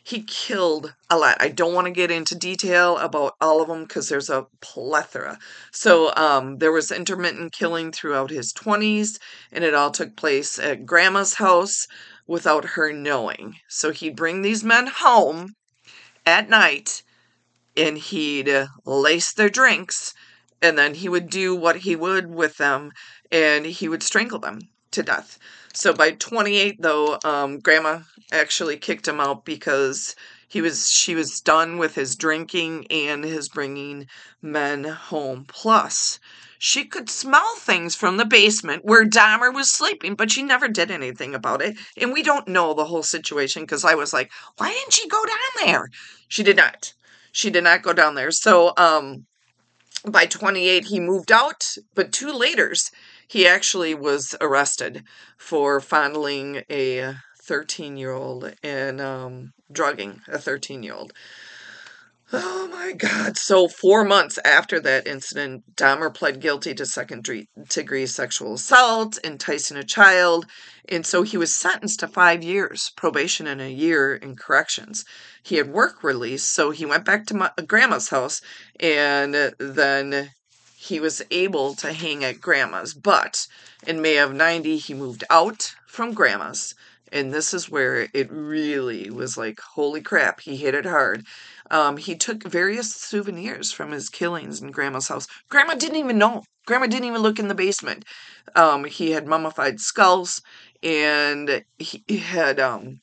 he 0.05 0.23
killed 0.23 0.95
a 1.09 1.17
lot. 1.17 1.39
I 1.41 1.49
don't 1.49 1.73
want 1.73 1.87
to 1.87 1.91
get 1.91 2.11
into 2.11 2.35
detail 2.35 2.99
about 2.99 3.35
all 3.41 3.63
of 3.63 3.69
them 3.69 3.85
because 3.85 4.11
there's 4.11 4.29
a 4.29 4.47
plethora. 4.61 5.39
So 5.73 6.15
um, 6.15 6.59
there 6.59 6.73
was 6.73 6.93
intermittent 6.93 7.53
killing 7.53 7.91
throughout 7.91 8.29
his 8.29 8.53
20s, 8.53 9.19
and 9.51 9.65
it 9.65 9.73
all 9.73 9.91
took 9.91 10.15
place 10.15 10.59
at 10.59 10.85
grandma's 10.85 11.35
house 11.35 11.87
without 12.27 12.65
her 12.71 12.93
knowing. 12.93 13.57
So 13.69 13.91
he'd 13.91 14.17
bring 14.17 14.43
these 14.43 14.65
men 14.65 14.87
home 14.87 15.55
at 16.27 16.49
night 16.49 17.03
and 17.77 17.99
he'd 17.99 18.49
uh, 18.49 18.67
lace 18.85 19.33
their 19.33 19.49
drinks, 19.49 20.15
and 20.63 20.79
then 20.79 20.95
he 20.95 21.09
would 21.09 21.29
do 21.29 21.55
what 21.55 21.77
he 21.79 21.97
would 21.97 22.33
with 22.33 22.57
them, 22.57 22.93
and 23.31 23.67
he 23.67 23.89
would 23.89 24.03
strangle 24.03 24.39
them 24.39 24.61
to 24.93 25.03
death. 25.03 25.39
So 25.73 25.93
by 25.93 26.13
28, 26.13 26.81
though, 26.81 27.19
um, 27.25 27.59
Grandma 27.59 28.01
actually 28.31 28.77
kicked 28.77 29.09
him 29.09 29.21
out 29.21 29.45
because 29.45 30.15
he 30.47 30.63
was 30.63 30.89
she 30.89 31.17
was 31.17 31.41
done 31.41 31.79
with 31.79 31.97
his 31.97 32.15
drinking 32.15 32.87
and 32.91 33.25
his 33.25 33.49
bringing 33.49 34.07
men 34.41 34.85
home. 34.85 35.45
Plus, 35.49 36.21
she 36.65 36.87
could 36.87 37.11
smell 37.11 37.57
things 37.57 37.95
from 37.95 38.17
the 38.17 38.25
basement 38.25 38.87
where 38.87 39.05
Dahmer 39.05 39.53
was 39.53 39.71
sleeping, 39.71 40.15
but 40.15 40.31
she 40.31 40.43
never 40.43 40.67
did 40.67 40.91
anything 40.91 41.35
about 41.35 41.61
it. 41.61 41.77
And 42.01 42.11
we 42.11 42.23
don't 42.23 42.49
know 42.49 42.73
the 42.73 42.87
whole 42.87 43.03
situation 43.03 43.65
because 43.65 43.85
I 43.85 43.95
was 43.95 44.15
like, 44.15 44.31
why 44.57 44.71
didn't 44.71 44.95
she 44.95 45.07
go 45.07 45.23
down 45.27 45.67
there? 45.67 45.89
She 46.27 46.43
did 46.43 46.57
not. 46.57 46.95
She 47.33 47.51
did 47.51 47.65
not 47.65 47.83
go 47.83 47.93
down 47.93 48.15
there. 48.15 48.31
So, 48.31 48.73
um, 48.79 49.27
by 50.07 50.25
28, 50.25 50.87
he 50.87 51.01
moved 51.01 51.31
out, 51.31 51.67
but 51.95 52.13
two 52.13 52.33
laters 52.33 52.91
he 53.29 53.47
actually 53.47 53.95
was 53.95 54.35
arrested 54.41 55.05
for 55.37 55.81
fondling 55.81 56.63
a 56.71 57.17
13 57.43 57.99
year 57.99 58.13
old 58.13 58.55
and 58.63 59.03
um, 59.03 59.53
drugging 59.71 60.23
a 60.29 60.39
13 60.39 60.83
year 60.83 60.95
old. 60.95 61.13
Oh 62.37 62.69
my 62.69 62.93
God. 62.93 63.37
So, 63.37 63.69
four 63.69 64.05
months 64.05 64.39
after 64.45 64.81
that 64.81 65.07
incident, 65.07 65.77
Dahmer 65.77 66.13
pled 66.13 66.41
guilty 66.41 66.75
to 66.75 66.85
second 66.85 67.29
degree 67.69 68.07
sexual 68.07 68.55
assault, 68.55 69.19
enticing 69.23 69.77
a 69.77 69.85
child. 69.85 70.47
And 70.89 71.07
so 71.07 71.23
he 71.23 71.37
was 71.37 71.55
sentenced 71.55 72.01
to 72.01 72.09
five 72.09 72.43
years 72.43 72.91
probation 72.97 73.47
and 73.47 73.61
a 73.61 73.71
year 73.71 74.17
in 74.17 74.37
corrections. 74.37 75.05
He 75.43 75.57
had 75.57 75.71
work 75.71 76.03
release, 76.03 76.45
so 76.45 76.71
he 76.71 76.85
went 76.85 77.05
back 77.05 77.27
to 77.27 77.35
my, 77.35 77.51
grandma's 77.67 78.09
house 78.09 78.43
and 78.81 79.35
then 79.59 80.31
he 80.77 81.01
was 81.01 81.23
able 81.31 81.75
to 81.77 81.93
hang 81.93 82.25
at 82.25 82.41
grandma's. 82.41 82.95
But 82.95 83.47
in 83.87 84.03
May 84.03 84.19
of 84.19 84.35
90, 84.35 84.77
he 84.77 84.93
moved 84.93 85.25
out 85.31 85.75
from 85.87 86.13
grandma's. 86.13 86.75
And 87.15 87.33
this 87.33 87.55
is 87.55 87.71
where 87.71 88.09
it 88.13 88.31
really 88.31 89.09
was 89.09 89.37
like, 89.39 89.61
holy 89.61 90.03
crap, 90.03 90.41
he 90.41 90.57
hit 90.57 90.75
it 90.75 90.85
hard. 90.85 91.25
Um, 91.71 91.97
he 91.97 92.17
took 92.17 92.43
various 92.43 92.93
souvenirs 92.93 93.71
from 93.71 93.93
his 93.93 94.09
killings 94.09 94.61
in 94.61 94.73
grandma's 94.73 95.07
house. 95.07 95.29
Grandma 95.49 95.75
didn't 95.75 95.99
even 95.99 96.19
know. 96.19 96.43
Grandma 96.67 96.87
didn't 96.89 97.07
even 97.07 97.23
look 97.23 97.39
in 97.39 97.47
the 97.47 97.55
basement. 97.55 98.05
Um, 98.57 98.85
he 98.85 99.13
had 99.13 99.29
mummified 99.29 99.81
skulls 99.81 100.43
and 100.83 101.65
he 101.79 102.19
had 102.19 102.59
um, 102.59 103.01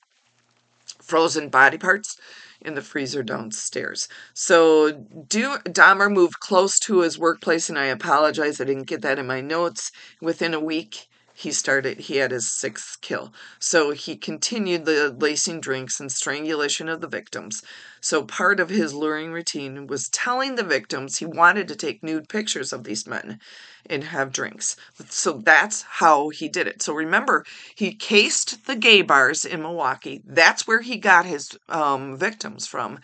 frozen 1.00 1.48
body 1.48 1.78
parts 1.78 2.20
in 2.60 2.76
the 2.76 2.82
freezer 2.82 3.24
downstairs. 3.24 4.10
So 4.34 4.92
do, 4.92 5.58
Dahmer 5.60 6.12
moved 6.12 6.40
close 6.42 6.78
to 6.80 7.00
his 7.00 7.18
workplace, 7.18 7.70
and 7.70 7.80
I 7.80 7.86
apologize, 7.86 8.62
I 8.62 8.66
didn't 8.66 8.88
get 8.88 9.02
that 9.02 9.18
in 9.18 9.26
my 9.26 9.42
notes. 9.42 9.92
Within 10.22 10.54
a 10.54 10.60
week, 10.60 11.08
he 11.42 11.52
started 11.52 12.02
he 12.02 12.18
had 12.18 12.32
his 12.32 12.52
sixth 12.52 13.02
kill. 13.02 13.34
So 13.60 13.92
he 13.92 14.16
continued 14.16 14.86
the 14.86 15.16
lacing 15.18 15.62
drinks 15.62 16.00
and 16.00 16.12
strangulation 16.12 16.88
of 16.88 17.02
the 17.02 17.08
victims. 17.08 17.64
So 18.00 18.24
part 18.24 18.60
of 18.60 18.70
his 18.70 18.94
luring 18.94 19.32
routine 19.32 19.88
was 19.88 20.10
telling 20.10 20.56
the 20.56 20.64
victims 20.64 21.18
he 21.18 21.26
wanted 21.26 21.68
to 21.68 21.76
take 21.76 22.04
nude 22.04 22.30
pictures 22.30 22.72
of 22.72 22.84
these 22.84 23.08
men 23.08 23.40
and 23.88 24.04
have 24.04 24.32
drinks. 24.32 24.76
So 25.10 25.42
that's 25.44 25.82
how 25.82 26.30
he 26.30 26.48
did 26.48 26.68
it. 26.68 26.84
So 26.84 26.94
remember 26.94 27.44
he 27.74 27.96
cased 27.96 28.68
the 28.68 28.76
gay 28.76 29.02
bars 29.02 29.44
in 29.44 29.64
milwaukee. 29.64 30.22
That's 30.26 30.68
where 30.68 30.82
he 30.82 30.98
got 30.98 31.26
his 31.26 31.58
um, 31.70 32.18
victims 32.18 32.68
from. 32.68 33.00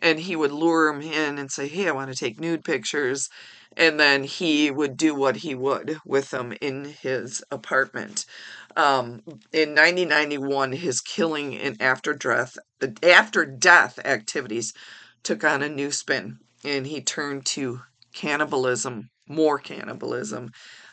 And 0.00 0.20
he 0.20 0.36
would 0.36 0.52
lure 0.52 0.92
them 0.92 1.02
in 1.02 1.38
and 1.38 1.50
say 1.50 1.68
hey 1.68 1.86
i 1.88 1.92
want 1.92 2.10
to 2.10 2.16
take 2.16 2.40
nude 2.40 2.64
pictures 2.64 3.28
and 3.76 3.98
then 3.98 4.24
he 4.24 4.70
would 4.70 4.96
do 4.96 5.14
what 5.14 5.36
he 5.36 5.54
would 5.54 5.98
with 6.04 6.30
them 6.30 6.52
in 6.60 6.84
his 6.84 7.42
apartment. 7.50 8.26
Um, 8.76 9.22
in 9.52 9.74
1991, 9.74 10.72
his 10.72 11.00
killing 11.00 11.56
and 11.56 11.80
after 11.80 12.14
death, 12.14 12.56
after 13.02 13.44
death 13.44 13.98
activities 14.04 14.72
took 15.22 15.44
on 15.44 15.62
a 15.62 15.68
new 15.68 15.90
spin, 15.90 16.38
and 16.64 16.86
he 16.86 17.00
turned 17.00 17.46
to 17.46 17.80
cannibalism, 18.12 19.10
more 19.28 19.58
cannibalism, 19.58 20.50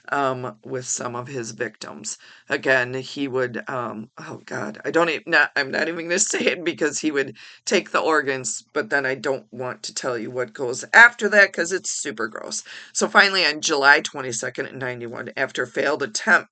um, 0.09 0.57
with 0.63 0.85
some 0.85 1.15
of 1.15 1.27
his 1.27 1.51
victims. 1.51 2.17
Again, 2.49 2.93
he 2.93 3.27
would, 3.27 3.63
um, 3.69 4.09
oh 4.17 4.41
God, 4.45 4.79
I 4.85 4.91
don't 4.91 5.09
even, 5.09 5.23
not, 5.27 5.51
I'm 5.55 5.71
not 5.71 5.87
even 5.87 6.07
going 6.07 6.09
to 6.11 6.19
say 6.19 6.45
it 6.45 6.63
because 6.63 6.99
he 6.99 7.11
would 7.11 7.35
take 7.65 7.91
the 7.91 7.99
organs, 7.99 8.63
but 8.73 8.89
then 8.89 9.05
I 9.05 9.15
don't 9.15 9.51
want 9.51 9.83
to 9.83 9.93
tell 9.93 10.17
you 10.17 10.31
what 10.31 10.53
goes 10.53 10.85
after 10.93 11.29
that 11.29 11.49
because 11.49 11.71
it's 11.71 11.89
super 11.89 12.27
gross. 12.27 12.63
So 12.93 13.07
finally, 13.07 13.45
on 13.45 13.61
July 13.61 14.01
22nd, 14.01 14.73
91, 14.73 15.31
after 15.37 15.65
failed 15.65 16.03
attempt 16.03 16.49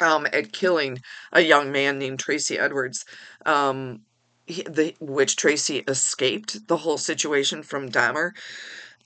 um, 0.00 0.26
at 0.32 0.52
killing 0.52 0.98
a 1.32 1.40
young 1.40 1.70
man 1.72 1.98
named 1.98 2.18
Tracy 2.18 2.58
Edwards, 2.58 3.04
um, 3.46 4.00
he, 4.46 4.62
the, 4.62 4.94
which 5.00 5.36
Tracy 5.36 5.78
escaped 5.88 6.66
the 6.68 6.78
whole 6.78 6.98
situation 6.98 7.62
from 7.62 7.88
Dahmer. 7.88 8.32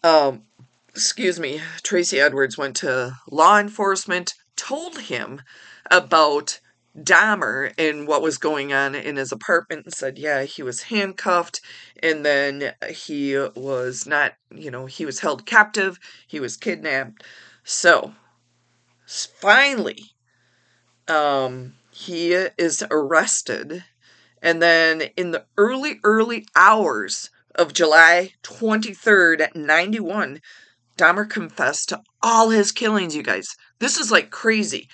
Um, 0.03 0.43
excuse 0.91 1.39
me, 1.39 1.61
Tracy 1.83 2.21
Edwards 2.21 2.59
went 2.59 2.77
to 2.77 3.17
law 3.31 3.59
enforcement, 3.59 4.35
told 4.57 4.99
him 4.99 5.43
about 5.91 6.61
Dahmer 6.97 7.73
and 7.79 8.09
what 8.09 8.23
was 8.23 8.39
going 8.39 8.73
on 8.73 8.95
in 8.95 9.17
his 9.17 9.31
apartment 9.31 9.85
and 9.85 9.95
said, 9.95 10.19
yeah, 10.19 10.43
he 10.43 10.63
was 10.63 10.83
handcuffed 10.83 11.61
and 12.03 12.25
then 12.25 12.75
he 12.91 13.37
was 13.55 14.07
not, 14.07 14.35
you 14.53 14.71
know, 14.71 14.87
he 14.87 15.07
was 15.07 15.21
held 15.21 15.47
captive, 15.47 15.99
he 16.27 16.41
was 16.41 16.57
kidnapped. 16.57 17.23
So, 17.63 18.15
finally, 19.07 20.11
um, 21.07 21.75
he 21.91 22.33
is 22.33 22.85
arrested. 22.91 23.85
And 24.43 24.63
then 24.63 25.03
in 25.17 25.33
the 25.33 25.45
early, 25.57 26.01
early 26.05 26.47
hours 26.55 27.31
of 27.55 27.73
July 27.73 28.33
23rd, 28.43 29.41
at 29.41 29.57
91, 29.57 30.41
Dahmer 30.99 31.29
confessed 31.29 31.91
to 31.91 32.03
all 32.23 32.51
his 32.51 32.73
killings, 32.73 33.17
you 33.17 33.23
guys. 33.23 33.49
This 33.79 33.99
is 33.99 34.11
like 34.11 34.31
crazy. 34.31 34.89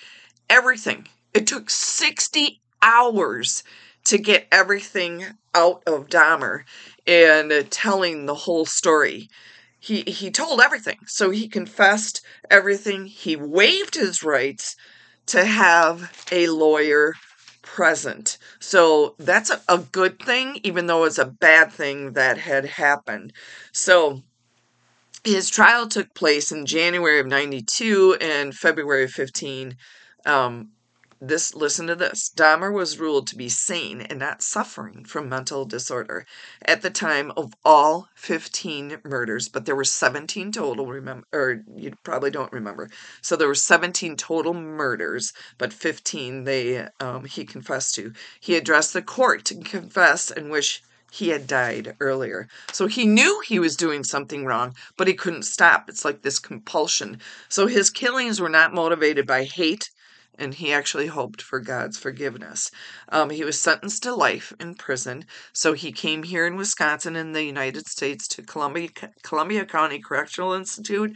Everything. 0.49 1.07
It 1.33 1.47
took 1.47 1.69
60 1.69 2.61
hours 2.81 3.63
to 4.05 4.17
get 4.17 4.47
everything 4.51 5.25
out 5.55 5.81
of 5.87 6.07
Dahmer 6.07 6.63
and 7.07 7.51
telling 7.71 8.25
the 8.25 8.35
whole 8.35 8.65
story. 8.65 9.29
he 9.79 10.01
he 10.03 10.31
told 10.31 10.61
everything. 10.61 10.97
So 11.07 11.31
he 11.31 11.47
confessed 11.47 12.21
everything. 12.49 13.05
He 13.07 13.35
waived 13.35 13.95
his 13.95 14.23
rights 14.23 14.75
to 15.27 15.45
have 15.45 16.27
a 16.31 16.47
lawyer 16.47 17.13
present. 17.61 18.37
So 18.59 19.15
that's 19.19 19.49
a, 19.49 19.61
a 19.67 19.79
good 19.79 20.19
thing, 20.19 20.59
even 20.63 20.87
though 20.87 21.03
it's 21.05 21.17
a 21.17 21.25
bad 21.25 21.71
thing 21.71 22.13
that 22.13 22.37
had 22.37 22.65
happened. 22.65 23.33
So 23.73 24.21
his 25.25 25.49
trial 25.49 25.87
took 25.87 26.13
place 26.13 26.51
in 26.51 26.65
January 26.65 27.19
of 27.19 27.25
92 27.25 28.17
and 28.21 28.55
February 28.55 29.05
of 29.05 29.11
15. 29.11 29.75
Um, 30.25 30.69
this 31.21 31.55
listen 31.55 31.87
to 31.87 31.95
this 31.95 32.29
dahmer 32.29 32.71
was 32.71 32.99
ruled 32.99 33.25
to 33.25 33.37
be 33.37 33.47
sane 33.47 34.01
and 34.01 34.19
not 34.19 34.41
suffering 34.43 35.05
from 35.05 35.29
mental 35.29 35.65
disorder 35.65 36.25
at 36.63 36.81
the 36.81 36.89
time 36.89 37.31
of 37.37 37.53
all 37.63 38.09
15 38.15 38.99
murders 39.05 39.47
but 39.47 39.65
there 39.65 39.77
were 39.77 39.85
17 39.85 40.51
total 40.51 40.85
remember 40.87 41.25
or 41.31 41.63
you 41.73 41.93
probably 42.03 42.29
don't 42.29 42.51
remember 42.51 42.89
so 43.21 43.35
there 43.35 43.47
were 43.47 43.55
17 43.55 44.17
total 44.17 44.53
murders 44.53 45.31
but 45.57 45.71
15 45.71 46.43
they 46.43 46.85
um, 46.99 47.23
he 47.23 47.45
confessed 47.45 47.95
to 47.95 48.11
he 48.41 48.55
addressed 48.55 48.91
the 48.93 49.01
court 49.01 49.45
to 49.45 49.55
confess 49.61 50.29
and 50.29 50.51
wish 50.51 50.83
he 51.15 51.29
had 51.29 51.47
died 51.47 51.95
earlier. 52.01 52.47
So 52.73 52.87
he 52.87 53.05
knew 53.05 53.41
he 53.45 53.57
was 53.57 53.77
doing 53.77 54.03
something 54.03 54.45
wrong, 54.45 54.75
but 54.97 55.07
he 55.07 55.13
couldn't 55.13 55.43
stop. 55.43 55.87
It's 55.87 56.03
like 56.03 56.21
this 56.21 56.39
compulsion. 56.39 57.19
So 57.47 57.67
his 57.67 57.89
killings 57.89 58.41
were 58.41 58.49
not 58.49 58.73
motivated 58.73 59.25
by 59.25 59.45
hate 59.45 59.89
and 60.37 60.53
he 60.53 60.73
actually 60.73 61.07
hoped 61.07 61.41
for 61.41 61.61
God's 61.61 61.97
forgiveness. 61.97 62.69
Um, 63.07 63.29
he 63.29 63.45
was 63.45 63.61
sentenced 63.61 64.03
to 64.03 64.13
life 64.13 64.51
in 64.59 64.75
prison, 64.75 65.23
so 65.53 65.71
he 65.71 65.93
came 65.93 66.23
here 66.23 66.45
in 66.45 66.57
Wisconsin 66.57 67.15
in 67.15 67.31
the 67.31 67.45
United 67.45 67.87
States 67.87 68.27
to 68.27 68.41
Columbia, 68.41 68.89
Columbia 69.23 69.65
County 69.65 69.99
Correctional 69.99 70.51
Institute, 70.51 71.15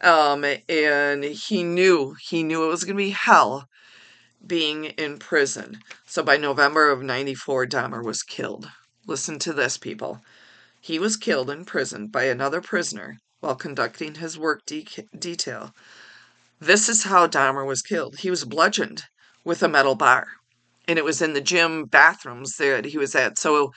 um, 0.00 0.44
and 0.68 1.24
he 1.24 1.64
knew 1.64 2.14
he 2.20 2.44
knew 2.44 2.64
it 2.64 2.68
was 2.68 2.84
going 2.84 2.96
to 2.96 3.02
be 3.02 3.10
hell 3.10 3.68
being 4.46 4.84
in 4.84 5.18
prison. 5.18 5.80
So 6.06 6.22
by 6.22 6.36
November 6.36 6.90
of 6.92 7.02
'94, 7.02 7.66
Dahmer 7.66 8.04
was 8.04 8.22
killed. 8.22 8.70
Listen 9.06 9.38
to 9.40 9.52
this, 9.52 9.78
people. 9.78 10.20
He 10.80 10.98
was 10.98 11.16
killed 11.16 11.50
in 11.50 11.64
prison 11.64 12.08
by 12.08 12.24
another 12.24 12.60
prisoner 12.60 13.18
while 13.40 13.54
conducting 13.54 14.16
his 14.16 14.38
work 14.38 14.64
de- 14.66 14.86
detail. 15.16 15.72
This 16.60 16.88
is 16.88 17.04
how 17.04 17.26
Dahmer 17.26 17.66
was 17.66 17.82
killed. 17.82 18.16
He 18.20 18.30
was 18.30 18.44
bludgeoned 18.44 19.04
with 19.44 19.62
a 19.62 19.68
metal 19.68 19.94
bar, 19.94 20.26
and 20.88 20.98
it 20.98 21.04
was 21.04 21.22
in 21.22 21.34
the 21.34 21.40
gym 21.40 21.84
bathrooms 21.84 22.56
that 22.56 22.86
he 22.86 22.98
was 22.98 23.14
at. 23.14 23.38
So 23.38 23.72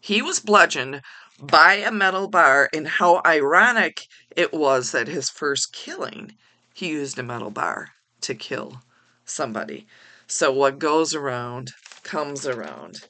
he 0.00 0.22
was 0.22 0.40
bludgeoned 0.40 1.00
by 1.40 1.74
a 1.74 1.90
metal 1.90 2.28
bar, 2.28 2.68
and 2.72 2.86
how 2.86 3.22
ironic 3.24 4.06
it 4.36 4.52
was 4.52 4.92
that 4.92 5.08
his 5.08 5.30
first 5.30 5.72
killing, 5.72 6.34
he 6.74 6.88
used 6.88 7.18
a 7.18 7.22
metal 7.22 7.50
bar 7.50 7.88
to 8.20 8.34
kill 8.34 8.82
somebody. 9.24 9.86
So 10.26 10.52
what 10.52 10.78
goes 10.78 11.14
around 11.14 11.72
comes 12.02 12.46
around. 12.46 13.00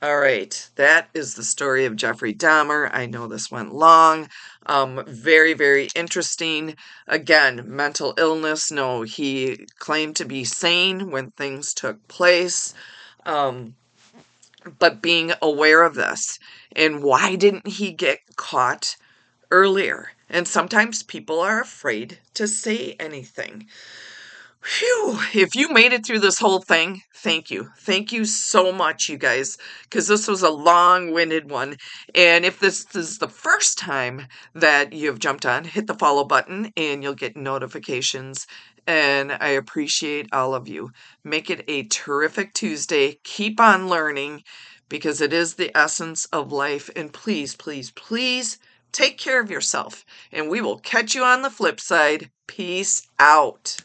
All 0.00 0.20
right, 0.20 0.70
that 0.76 1.08
is 1.12 1.34
the 1.34 1.42
story 1.42 1.84
of 1.84 1.96
Jeffrey 1.96 2.32
Dahmer. 2.32 2.88
I 2.92 3.06
know 3.06 3.26
this 3.26 3.50
went 3.50 3.74
long. 3.74 4.28
Um, 4.64 5.02
very, 5.08 5.54
very 5.54 5.88
interesting. 5.96 6.76
Again, 7.08 7.64
mental 7.66 8.14
illness. 8.16 8.70
No, 8.70 9.02
he 9.02 9.66
claimed 9.80 10.14
to 10.16 10.24
be 10.24 10.44
sane 10.44 11.10
when 11.10 11.32
things 11.32 11.74
took 11.74 12.06
place. 12.06 12.74
Um, 13.26 13.74
but 14.78 15.02
being 15.02 15.32
aware 15.42 15.82
of 15.82 15.96
this 15.96 16.38
and 16.76 17.02
why 17.02 17.34
didn't 17.34 17.66
he 17.66 17.90
get 17.90 18.20
caught 18.36 18.96
earlier? 19.50 20.12
And 20.28 20.46
sometimes 20.46 21.02
people 21.02 21.40
are 21.40 21.60
afraid 21.60 22.18
to 22.34 22.46
say 22.46 22.94
anything. 23.00 23.66
Phew, 24.68 25.18
if 25.32 25.54
you 25.54 25.70
made 25.70 25.94
it 25.94 26.04
through 26.04 26.18
this 26.20 26.38
whole 26.38 26.60
thing, 26.60 27.00
thank 27.14 27.50
you. 27.50 27.70
Thank 27.78 28.12
you 28.12 28.26
so 28.26 28.70
much, 28.70 29.08
you 29.08 29.16
guys, 29.16 29.56
because 29.84 30.06
this 30.08 30.28
was 30.28 30.42
a 30.42 30.50
long 30.50 31.10
winded 31.10 31.50
one. 31.50 31.76
And 32.14 32.44
if 32.44 32.60
this 32.60 32.84
is 32.94 33.16
the 33.16 33.28
first 33.30 33.78
time 33.78 34.26
that 34.54 34.92
you've 34.92 35.20
jumped 35.20 35.46
on, 35.46 35.64
hit 35.64 35.86
the 35.86 35.94
follow 35.94 36.22
button 36.22 36.70
and 36.76 37.02
you'll 37.02 37.14
get 37.14 37.34
notifications. 37.34 38.46
And 38.86 39.32
I 39.32 39.48
appreciate 39.48 40.28
all 40.34 40.54
of 40.54 40.68
you. 40.68 40.90
Make 41.24 41.48
it 41.48 41.64
a 41.66 41.84
terrific 41.84 42.52
Tuesday. 42.52 43.18
Keep 43.24 43.58
on 43.60 43.88
learning 43.88 44.42
because 44.90 45.22
it 45.22 45.32
is 45.32 45.54
the 45.54 45.74
essence 45.74 46.26
of 46.26 46.52
life. 46.52 46.90
And 46.94 47.10
please, 47.10 47.56
please, 47.56 47.90
please 47.92 48.58
take 48.92 49.16
care 49.16 49.40
of 49.40 49.50
yourself. 49.50 50.04
And 50.30 50.50
we 50.50 50.60
will 50.60 50.78
catch 50.78 51.14
you 51.14 51.24
on 51.24 51.40
the 51.40 51.50
flip 51.50 51.80
side. 51.80 52.30
Peace 52.46 53.08
out. 53.18 53.78